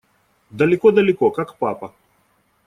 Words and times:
Далеко-далеко, 0.51 1.29
как 1.31 1.57
папа. 1.59 1.93